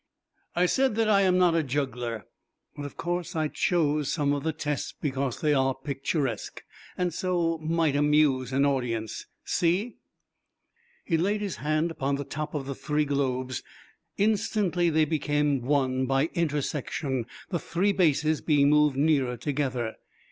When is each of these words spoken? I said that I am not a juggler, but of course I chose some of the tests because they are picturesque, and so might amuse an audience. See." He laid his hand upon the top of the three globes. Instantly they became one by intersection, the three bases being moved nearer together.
I 0.55 0.65
said 0.65 0.95
that 0.95 1.07
I 1.07 1.21
am 1.21 1.37
not 1.37 1.53
a 1.53 1.61
juggler, 1.61 2.25
but 2.75 2.85
of 2.87 2.97
course 2.97 3.35
I 3.35 3.47
chose 3.49 4.11
some 4.11 4.33
of 4.33 4.41
the 4.41 4.51
tests 4.51 4.95
because 4.99 5.41
they 5.41 5.53
are 5.53 5.75
picturesque, 5.75 6.63
and 6.97 7.13
so 7.13 7.59
might 7.59 7.95
amuse 7.95 8.51
an 8.51 8.65
audience. 8.65 9.27
See." 9.45 9.97
He 11.05 11.17
laid 11.17 11.41
his 11.41 11.57
hand 11.57 11.91
upon 11.91 12.15
the 12.15 12.23
top 12.23 12.55
of 12.55 12.65
the 12.65 12.73
three 12.73 13.05
globes. 13.05 13.61
Instantly 14.17 14.89
they 14.89 15.05
became 15.05 15.61
one 15.61 16.07
by 16.07 16.31
intersection, 16.33 17.27
the 17.51 17.59
three 17.59 17.91
bases 17.91 18.41
being 18.41 18.71
moved 18.71 18.97
nearer 18.97 19.37
together. 19.37 19.97